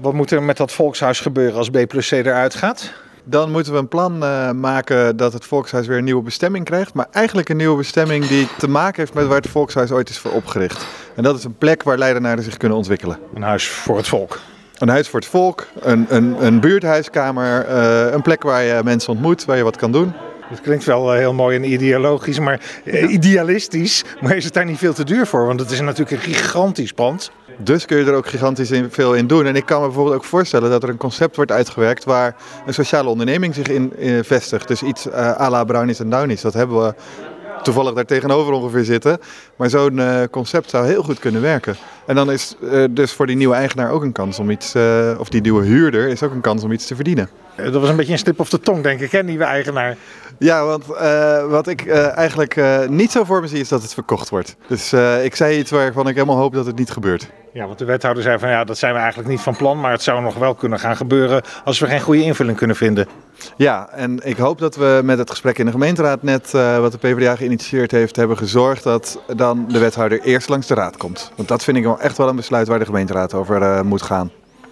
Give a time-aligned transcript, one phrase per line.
[0.00, 2.92] Wat moet er met dat volkshuis gebeuren als B plus C eruit gaat?
[3.24, 6.94] Dan moeten we een plan uh, maken dat het Volkshuis weer een nieuwe bestemming krijgt.
[6.94, 10.18] Maar eigenlijk een nieuwe bestemming die te maken heeft met waar het Volkshuis ooit is
[10.18, 10.86] voor opgericht.
[11.16, 13.18] En dat is een plek waar Leidenaren zich kunnen ontwikkelen.
[13.34, 14.40] Een huis voor het volk.
[14.78, 19.12] Een huis voor het volk, een, een, een buurthuiskamer, uh, een plek waar je mensen
[19.12, 20.12] ontmoet, waar je wat kan doen.
[20.48, 22.60] Het klinkt wel heel mooi en ideologisch, maar
[23.08, 24.04] idealistisch.
[24.20, 25.46] Maar is het daar niet veel te duur voor?
[25.46, 27.30] Want het is natuurlijk een gigantisch pand.
[27.56, 29.46] Dus kun je er ook gigantisch in, veel in doen.
[29.46, 32.74] En ik kan me bijvoorbeeld ook voorstellen dat er een concept wordt uitgewerkt waar een
[32.74, 33.92] sociale onderneming zich in,
[34.24, 34.68] vestigt.
[34.68, 36.40] Dus iets uh, à la Brownies en Downies.
[36.40, 36.94] Dat hebben we
[37.62, 39.18] toevallig daar tegenover ongeveer zitten.
[39.56, 41.76] Maar zo'n uh, concept zou heel goed kunnen werken.
[42.06, 45.10] En dan is uh, dus voor die nieuwe eigenaar ook een kans om iets, uh,
[45.18, 47.28] of die nieuwe huurder is ook een kans om iets te verdienen.
[47.56, 49.96] Dat was een beetje een stip of de tong, denk ik, hè, nieuwe eigenaar.
[50.38, 50.86] Ja, want
[51.50, 54.56] wat ik eigenlijk niet zo voor me zie is dat het verkocht wordt.
[54.68, 57.28] Dus ik zei iets waarvan ik helemaal hoop dat het niet gebeurt.
[57.58, 59.90] Ja, want de wethouder zei van ja, dat zijn we eigenlijk niet van plan, maar
[59.90, 63.06] het zou nog wel kunnen gaan gebeuren als we geen goede invulling kunnen vinden.
[63.56, 66.92] Ja, en ik hoop dat we met het gesprek in de gemeenteraad net, uh, wat
[66.92, 71.32] de PvdA geïnitieerd heeft, hebben gezorgd dat dan de wethouder eerst langs de raad komt.
[71.36, 74.02] Want dat vind ik wel echt wel een besluit waar de gemeenteraad over uh, moet
[74.02, 74.30] gaan.